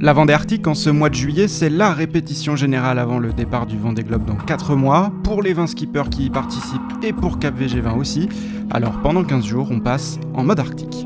La 0.00 0.12
Vendée 0.12 0.32
Arctique 0.32 0.66
en 0.66 0.74
ce 0.74 0.90
mois 0.90 1.08
de 1.08 1.14
juillet, 1.14 1.46
c'est 1.48 1.70
la 1.70 1.92
répétition 1.92 2.56
générale 2.56 2.98
avant 2.98 3.18
le 3.18 3.32
départ 3.32 3.64
du 3.64 3.78
Vendée 3.78 4.02
Globe 4.02 4.24
dans 4.24 4.34
4 4.34 4.74
mois, 4.74 5.12
pour 5.22 5.40
les 5.40 5.52
20 5.52 5.68
skippers 5.68 6.10
qui 6.10 6.26
y 6.26 6.30
participent 6.30 6.80
et 7.02 7.12
pour 7.12 7.38
Cap 7.38 7.58
VG20 7.58 7.96
aussi. 7.96 8.28
Alors 8.70 9.00
pendant 9.02 9.22
15 9.22 9.44
jours, 9.44 9.68
on 9.70 9.80
passe 9.80 10.18
en 10.34 10.44
mode 10.44 10.58
arctique. 10.58 11.04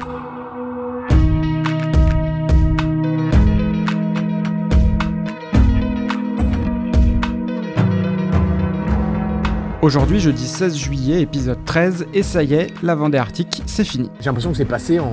Aujourd'hui, 9.83 10.19
jeudi 10.19 10.47
16 10.47 10.77
juillet, 10.77 11.21
épisode 11.21 11.65
13, 11.65 12.07
et 12.15 12.23
ça 12.23 12.43
y 12.43 12.55
est, 12.55 12.69
la 12.83 12.95
Vendée 12.95 13.19
Arctique, 13.19 13.63
c'est 13.67 13.85
fini. 13.85 14.11
J'ai 14.19 14.27
l'impression 14.27 14.51
que 14.51 14.57
c'est 14.57 14.65
passé 14.65 14.99
en 14.99 15.13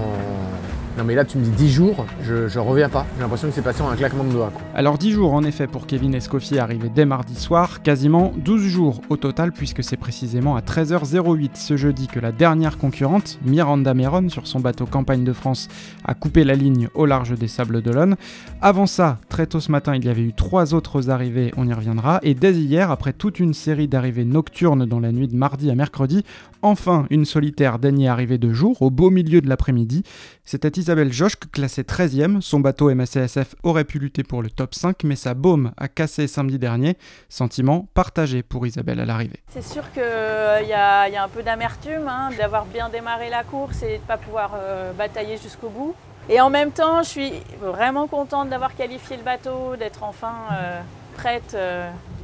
non 0.98 1.04
mais 1.04 1.16
là 1.16 1.26
tu 1.26 1.38
me 1.38 1.44
dis 1.44 1.52
10 1.52 1.72
jours, 1.72 2.05
je, 2.23 2.58
reviens 2.59 2.88
pas. 2.90 3.05
J'ai 3.16 3.22
l'impression 3.22 3.49
que 3.49 3.53
c'est 3.53 3.62
passé 3.62 3.81
en 3.81 3.90
un 3.90 3.95
claquement 3.95 4.23
de 4.23 4.31
doigts. 4.31 4.52
Alors 4.73 4.98
10 4.98 5.12
jours 5.12 5.34
en 5.34 5.44
effet 5.44 5.67
pour 5.67 5.88
Kevin 5.88 6.16
Escoffier 6.16 6.59
arrivé 6.59 6.90
dès 6.94 7.05
mardi 7.05 7.36
soir, 7.36 7.81
quasiment 7.81 8.34
12 8.38 8.62
jours 8.62 9.02
au 9.09 9.17
total 9.17 9.52
puisque 9.52 9.84
c'est 9.84 9.98
précisément 9.98 10.55
à 10.55 10.62
13h08 10.62 11.52
ce 11.55 11.76
jeudi 11.76 12.08
que 12.08 12.20
la 12.20 12.31
dernière 12.31 12.77
concurrente, 12.77 13.39
Miranda 13.45 13.94
Meron 13.94 14.30
sur 14.30 14.48
son 14.48 14.59
bateau 14.62 14.86
Campagne 14.86 15.23
de 15.23 15.34
France, 15.34 15.67
a 16.05 16.13
coupé 16.13 16.44
la 16.44 16.55
ligne 16.55 16.88
au 16.94 17.05
large 17.05 17.38
des 17.38 17.48
Sables 17.48 17.81
d'Olonne. 17.81 18.16
Avant 18.62 18.86
ça, 18.86 19.20
très 19.27 19.48
tôt 19.48 19.59
ce 19.59 19.72
matin, 19.72 19.95
il 19.95 20.05
y 20.05 20.09
avait 20.09 20.22
eu 20.22 20.34
trois 20.34 20.73
autres 20.73 21.09
arrivées, 21.09 21.52
on 21.58 21.67
y 21.67 21.73
reviendra, 21.73 22.20
et 22.23 22.34
dès 22.34 22.53
hier, 22.53 22.89
après 22.91 23.14
toute 23.14 23.39
une 23.39 23.53
série 23.53 23.88
d'arrivées 23.88 24.25
nocturnes 24.25 24.86
dans 24.86 25.00
la 25.00 25.12
nuit 25.12 25.27
de 25.27 25.36
mardi 25.36 25.70
à 25.70 25.75
mercredi, 25.75 26.23
enfin 26.62 27.05
une 27.09 27.25
solitaire 27.25 27.80
daignait 27.80 28.08
arriver 28.08 28.38
de 28.38 28.52
jour 28.53 28.81
au 28.81 28.89
beau 28.89 29.09
milieu 29.09 29.41
de 29.41 29.50
l'après-midi. 29.50 30.03
C'était 30.44 30.72
Isabelle 30.85 31.12
Joschke, 31.12 31.49
classée 31.52 31.81
13e. 31.81 32.41
Son 32.41 32.59
bateau 32.59 32.94
MACSF 32.94 33.55
aurait 33.64 33.86
pu 33.86 33.97
lutter 33.97 34.22
pour 34.22 34.44
le 34.44 34.52
top 34.52 34.75
5, 34.75 35.03
mais 35.03 35.16
sa 35.16 35.33
baume 35.33 35.72
a 35.78 35.88
cassé 35.88 36.28
samedi 36.28 36.59
dernier. 36.59 36.95
Sentiment 37.28 37.88
partagé 37.95 38.44
pour 38.44 38.67
Isabelle 38.67 39.00
à 39.00 39.06
l'arrivée. 39.06 39.41
C'est 39.47 39.63
sûr 39.63 39.91
qu'il 39.94 40.03
euh, 40.03 40.61
y, 40.61 40.73
a 40.73 41.23
un 41.23 41.28
peu 41.28 41.41
d'amertume 41.41 42.08
hein, 42.08 42.30
d'avoir 42.38 42.66
bien 42.66 42.89
démarré 42.89 43.31
la 43.31 43.44
course 43.44 43.81
et 43.81 43.94
de 43.95 44.02
ne 44.03 44.08
pas 44.08 44.17
pouvoir 44.17 44.52
euh, 44.53 44.94
batailler 44.94 45.38
jusqu'au 45.38 45.69
bout. 45.69 45.95
Et 46.30 46.39
en 46.39 46.52
même 46.52 46.69
temps, 46.72 47.02
je 47.02 47.09
suis 47.09 47.33
vraiment 47.59 48.06
contente 48.06 48.50
d'avoir 48.52 48.75
qualifié 48.75 49.17
le 49.17 49.23
bateau, 49.23 49.75
d'être 49.78 50.03
enfin 50.03 50.36
euh, 50.52 50.81
prête 51.16 51.58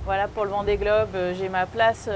voilà, 0.06 0.28
pour 0.28 0.45
le 0.45 0.52
Vendée 0.52 0.78
Globe. 0.78 1.17
J'ai 1.36 1.50
ma 1.50 1.66
place 1.66 2.08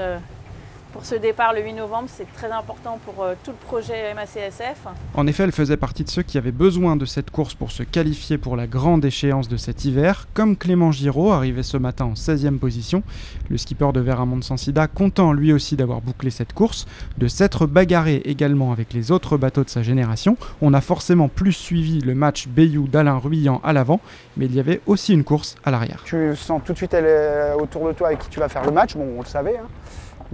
pour 0.92 1.04
ce 1.04 1.14
départ 1.14 1.52
le 1.52 1.62
8 1.62 1.74
novembre, 1.74 2.08
c'est 2.08 2.30
très 2.32 2.50
important 2.50 2.98
pour 3.04 3.22
euh, 3.22 3.34
tout 3.44 3.50
le 3.50 3.56
projet 3.56 4.14
MACSF. 4.14 4.86
En 5.14 5.26
effet, 5.26 5.42
elle 5.44 5.52
faisait 5.52 5.76
partie 5.76 6.04
de 6.04 6.08
ceux 6.08 6.22
qui 6.22 6.38
avaient 6.38 6.52
besoin 6.52 6.96
de 6.96 7.04
cette 7.04 7.30
course 7.30 7.54
pour 7.54 7.70
se 7.70 7.82
qualifier 7.82 8.38
pour 8.38 8.56
la 8.56 8.66
grande 8.66 9.04
échéance 9.04 9.48
de 9.48 9.56
cet 9.56 9.84
hiver, 9.84 10.26
comme 10.34 10.56
Clément 10.56 10.92
Giraud, 10.92 11.32
arrivé 11.32 11.62
ce 11.62 11.76
matin 11.76 12.06
en 12.06 12.14
16e 12.14 12.58
position, 12.58 13.02
le 13.50 13.58
skipper 13.58 13.92
de 13.92 14.00
Veramont 14.00 14.42
sans 14.42 14.56
sida, 14.56 14.86
content 14.86 15.32
lui 15.32 15.52
aussi 15.52 15.76
d'avoir 15.76 16.00
bouclé 16.00 16.30
cette 16.30 16.52
course, 16.52 16.86
de 17.18 17.28
s'être 17.28 17.66
bagarré 17.66 18.22
également 18.24 18.72
avec 18.72 18.92
les 18.92 19.10
autres 19.10 19.36
bateaux 19.36 19.64
de 19.64 19.70
sa 19.70 19.82
génération. 19.82 20.36
On 20.62 20.72
a 20.72 20.80
forcément 20.80 21.28
plus 21.28 21.52
suivi 21.52 22.00
le 22.00 22.14
match 22.14 22.48
Bayou 22.48 22.88
d'Alain 22.88 23.18
Ruyant 23.18 23.60
à 23.64 23.72
l'avant, 23.72 24.00
mais 24.36 24.46
il 24.46 24.54
y 24.54 24.60
avait 24.60 24.80
aussi 24.86 25.12
une 25.12 25.24
course 25.24 25.56
à 25.64 25.70
l'arrière. 25.70 26.02
Tu 26.04 26.34
sens 26.36 26.62
tout 26.64 26.72
de 26.72 26.78
suite 26.78 26.94
elle 26.94 27.54
autour 27.60 27.86
de 27.88 27.92
toi 27.92 28.08
avec 28.08 28.20
qui 28.20 28.28
tu 28.28 28.40
vas 28.40 28.48
faire 28.48 28.64
le 28.64 28.72
match, 28.72 28.96
bon 28.96 29.16
on 29.16 29.20
le 29.20 29.26
savait. 29.26 29.58
Hein. 29.58 29.68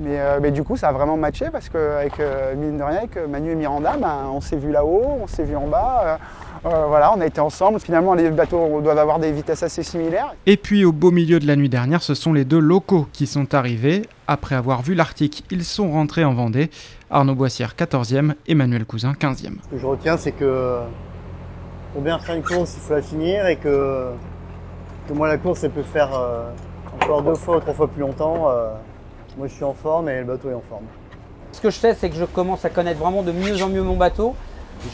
Euh, 0.00 0.38
mais, 0.40 0.50
du 0.50 0.62
coup, 0.62 0.76
ça 0.76 0.88
a 0.88 0.92
vraiment 0.92 1.16
matché 1.16 1.46
parce 1.50 1.68
qu'avec 1.68 2.18
euh, 2.20 2.54
mine 2.56 2.78
de 2.78 2.82
rien, 2.82 2.98
avec 2.98 3.16
euh, 3.16 3.26
Manu 3.26 3.52
et 3.52 3.54
Miranda, 3.54 3.96
ben, 4.00 4.30
on 4.32 4.40
s'est 4.40 4.56
vu 4.56 4.72
là-haut, 4.72 5.18
on 5.22 5.26
s'est 5.26 5.44
vu 5.44 5.56
en 5.56 5.66
bas. 5.66 6.18
voilà, 6.62 7.12
on 7.16 7.20
a 7.20 7.26
été 7.26 7.40
ensemble. 7.40 7.80
Finalement, 7.80 8.14
les 8.14 8.30
bateaux 8.30 8.80
doivent 8.80 8.98
avoir 8.98 9.18
des 9.18 9.32
vitesses 9.32 9.62
assez 9.62 9.82
similaires. 9.82 10.34
Et 10.46 10.56
puis, 10.56 10.84
au 10.84 10.92
beau 10.92 11.10
milieu 11.10 11.40
de 11.40 11.46
la 11.46 11.56
nuit 11.56 11.68
dernière, 11.68 12.02
ce 12.02 12.14
sont 12.14 12.32
les 12.32 12.44
deux 12.44 12.58
locaux 12.58 13.06
qui 13.12 13.26
sont 13.26 13.54
arrivés. 13.54 14.02
Après 14.28 14.54
avoir 14.54 14.82
vu 14.82 14.94
l'Arctique, 14.94 15.44
ils 15.50 15.64
sont 15.64 15.90
rentrés 15.90 16.24
en 16.24 16.32
Vendée. 16.32 16.70
Arnaud 17.10 17.34
Boissière, 17.34 17.74
14e, 17.76 18.34
Emmanuel 18.48 18.86
Cousin, 18.86 19.12
15e. 19.12 19.36
Ce 19.36 19.68
que 19.70 19.78
je 19.78 19.86
retiens, 19.86 20.16
c'est 20.16 20.32
que 20.32 20.78
pour 21.92 22.00
bien 22.00 22.18
faire 22.18 22.36
une 22.36 22.42
course, 22.42 22.74
il 22.76 22.80
faut 22.80 22.94
la 22.94 23.02
finir 23.02 23.46
et 23.46 23.56
que, 23.56 24.06
que 25.06 25.12
moi, 25.12 25.28
la 25.28 25.36
course, 25.36 25.64
elle 25.64 25.72
peut 25.72 25.82
faire 25.82 26.10
encore 26.94 27.22
deux 27.22 27.34
fois 27.34 27.58
ou 27.58 27.60
trois 27.60 27.74
fois 27.74 27.88
plus 27.88 28.00
longtemps. 28.00 28.48
Moi 29.36 29.46
je 29.48 29.54
suis 29.54 29.64
en 29.64 29.74
forme 29.74 30.08
et 30.08 30.18
le 30.18 30.24
bateau 30.24 30.50
est 30.50 30.54
en 30.54 30.62
forme. 30.68 30.84
Ce 31.52 31.60
que 31.60 31.70
je 31.70 31.78
sais, 31.78 31.94
c'est 31.94 32.08
que 32.08 32.16
je 32.16 32.24
commence 32.24 32.64
à 32.64 32.70
connaître 32.70 32.98
vraiment 32.98 33.22
de 33.22 33.32
mieux 33.32 33.62
en 33.62 33.68
mieux 33.68 33.82
mon 33.82 33.96
bateau. 33.96 34.34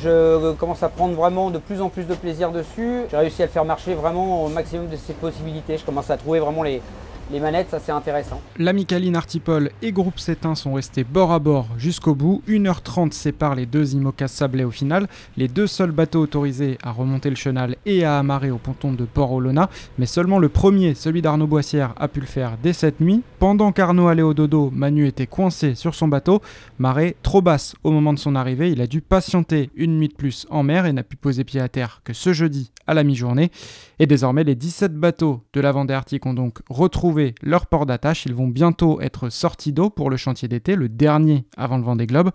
Je 0.03 0.53
commence 0.55 0.83
à 0.83 0.89
prendre 0.89 1.15
vraiment 1.15 1.51
de 1.51 1.59
plus 1.59 1.81
en 1.81 1.89
plus 1.89 2.05
de 2.05 2.15
plaisir 2.15 2.51
dessus. 2.51 3.05
J'ai 3.11 3.17
réussi 3.17 3.43
à 3.43 3.47
le 3.47 3.53
faire 3.53 3.65
marcher 3.65 3.95
vraiment 3.95 4.45
au 4.45 4.49
maximum 4.49 4.89
de 4.89 4.97
ses 4.97 5.13
possibilités. 5.15 5.79
Je 5.79 5.85
commence 5.85 6.11
à 6.11 6.17
trouver 6.17 6.41
vraiment 6.41 6.63
les, 6.63 6.83
les 7.31 7.41
manettes, 7.41 7.69
ça 7.71 7.79
c'est 7.79 7.93
intéressant. 7.93 8.41
L'Amicaline 8.59 9.17
Artipol 9.17 9.71
et 9.83 9.93
Groupe 9.93 10.19
7 10.19 10.47
sont 10.55 10.75
restés 10.75 11.05
bord 11.05 11.33
à 11.33 11.39
bord 11.39 11.69
jusqu'au 11.77 12.15
bout. 12.15 12.43
1h30 12.49 13.13
sépare 13.13 13.55
les 13.55 13.67
deux 13.67 13.95
IMOCA 13.95 14.29
Sablé 14.29 14.65
au 14.65 14.71
final. 14.71 15.09
Les 15.37 15.49
deux 15.49 15.67
seuls 15.67 15.91
bateaux 15.91 16.21
autorisés 16.21 16.79
à 16.83 16.91
remonter 16.91 17.29
le 17.29 17.37
chenal 17.37 17.77
et 17.85 18.05
à 18.05 18.19
amarrer 18.19 18.51
au 18.51 18.59
ponton 18.59 18.93
de 18.93 19.05
Port-Olona. 19.05 19.69
Mais 19.99 20.07
seulement 20.07 20.39
le 20.39 20.49
premier, 20.49 20.95
celui 20.95 21.21
d'Arnaud 21.21 21.47
Boissière, 21.47 21.95
a 21.99 22.09
pu 22.09 22.21
le 22.21 22.27
faire 22.27 22.57
dès 22.63 22.73
cette 22.73 23.01
nuit. 23.01 23.23
Pendant 23.39 23.73
qu'Arnaud 23.73 24.09
allait 24.09 24.23
au 24.23 24.35
dodo, 24.35 24.71
Manu 24.73 25.07
était 25.07 25.27
coincé 25.27 25.75
sur 25.75 25.95
son 25.95 26.09
bateau. 26.09 26.41
Marée 26.79 27.17
trop 27.23 27.43
basse 27.43 27.75
au 27.85 27.91
moment 27.91 28.13
de 28.13 28.19
son 28.19 28.37
arrivée. 28.37 28.71
Il 28.71 28.81
a 28.81 28.87
dû 28.87 29.01
patienter 29.01 29.71
une 29.75 29.99
nuit 29.99 30.09
de 30.09 30.15
plus 30.15 30.47
en 30.51 30.63
mer 30.63 30.87
et 30.87 30.93
n'a 30.93 31.03
pu 31.03 31.17
poser 31.17 31.45
pied 31.45 31.61
à 31.61 31.69
terre 31.69 32.01
que 32.05 32.13
ce 32.13 32.33
jeudi 32.33 32.71
à 32.87 32.95
la 32.95 33.05
mi-journée. 33.05 33.51
Et 33.99 34.07
désormais, 34.07 34.45
les 34.45 34.55
17 34.55 34.95
bateaux 34.95 35.43
de 35.53 35.61
la 35.61 35.73
Vendée 35.73 35.95
Arctique 35.95 36.25
ont 36.25 36.35
donc 36.35 36.59
retrouvé 36.71 37.18
leur 37.43 37.67
port 37.67 37.87
d'attache. 37.87 38.27
Ils 38.27 38.35
vont 38.35 38.49
bientôt 38.49 39.01
être 39.01 39.29
sortis 39.29 39.73
d'eau 39.73 39.91
pour 39.91 40.11
le 40.11 40.17
chantier 40.17 40.49
d'été, 40.49 40.77
le 40.77 40.89
dernier 40.89 41.45
avant 41.57 41.77
le 41.77 41.85
Vendée 41.85 42.07
Globe. 42.07 42.31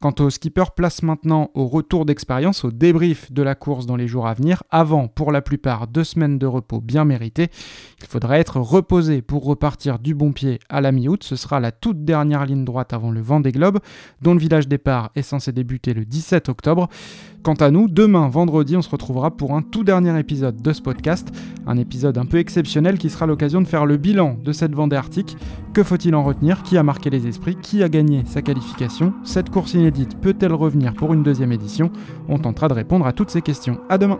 Quant 0.00 0.14
au 0.20 0.30
skipper, 0.30 0.62
place 0.76 1.02
maintenant 1.02 1.50
au 1.54 1.66
retour 1.66 2.04
d'expérience, 2.04 2.64
au 2.64 2.70
débrief 2.70 3.32
de 3.32 3.42
la 3.42 3.56
course 3.56 3.84
dans 3.84 3.96
les 3.96 4.06
jours 4.06 4.28
à 4.28 4.34
venir, 4.34 4.62
avant 4.70 5.08
pour 5.08 5.32
la 5.32 5.42
plupart 5.42 5.88
deux 5.88 6.04
semaines 6.04 6.38
de 6.38 6.46
repos 6.46 6.80
bien 6.80 7.04
méritées. 7.04 7.48
Il 8.00 8.06
faudra 8.06 8.38
être 8.38 8.60
reposé 8.60 9.22
pour 9.22 9.44
repartir 9.44 9.98
du 9.98 10.14
bon 10.14 10.30
pied 10.30 10.60
à 10.68 10.80
la 10.80 10.92
mi-août. 10.92 11.24
Ce 11.24 11.34
sera 11.34 11.58
la 11.58 11.72
toute 11.72 12.04
dernière 12.04 12.46
ligne 12.46 12.64
droite 12.64 12.92
avant 12.92 13.10
le 13.10 13.20
Vendée 13.20 13.50
Globe, 13.50 13.80
dont 14.22 14.34
le 14.34 14.38
village 14.40 14.68
départ 14.68 15.10
est 15.16 15.22
censé 15.22 15.50
débuter 15.50 15.94
le 15.94 16.04
17 16.04 16.48
octobre. 16.48 16.88
Quant 17.42 17.54
à 17.54 17.70
nous, 17.72 17.88
demain, 17.88 18.28
vendredi, 18.28 18.76
on 18.76 18.82
se 18.82 18.90
retrouvera 18.90 19.36
pour 19.36 19.54
un 19.54 19.62
tout 19.62 19.82
dernier 19.82 20.16
épisode 20.18 20.62
de 20.62 20.72
ce 20.72 20.82
podcast, 20.82 21.28
un 21.66 21.76
épisode 21.76 22.18
un 22.18 22.26
peu 22.26 22.38
exceptionnel 22.38 22.98
qui 22.98 23.10
sera 23.10 23.26
l'occasion 23.26 23.60
de 23.60 23.66
faire 23.66 23.86
le 23.86 23.96
bilan 23.96 24.36
de 24.44 24.52
cette 24.52 24.74
Vendée 24.74 24.96
Arctique. 24.96 25.36
Que 25.72 25.82
faut-il 25.82 26.14
en 26.14 26.24
retenir? 26.24 26.62
Qui 26.62 26.76
a 26.76 26.82
marqué 26.82 27.10
les 27.10 27.26
esprits? 27.26 27.56
Qui 27.56 27.82
a 27.82 27.88
gagné 27.88 28.22
sa 28.26 28.42
qualification? 28.42 29.12
Cette 29.22 29.50
course 29.50 29.74
peut-elle 30.20 30.52
revenir 30.52 30.94
pour 30.94 31.14
une 31.14 31.22
deuxième 31.22 31.52
édition? 31.52 31.90
On 32.28 32.38
tentera 32.38 32.68
de 32.68 32.74
répondre 32.74 33.06
à 33.06 33.12
toutes 33.12 33.30
ces 33.30 33.42
questions. 33.42 33.78
À 33.88 33.98
demain 33.98 34.18